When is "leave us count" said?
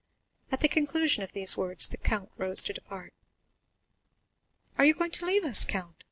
5.27-5.95